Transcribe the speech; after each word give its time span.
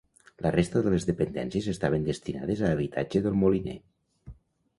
La 0.43 0.51
resta 0.53 0.81
de 0.87 0.93
les 0.93 1.03
dependències 1.09 1.67
estaven 1.73 2.07
destinades 2.07 2.65
a 2.65 2.73
habitatge 2.79 3.23
del 3.29 3.39
moliner. 3.45 3.79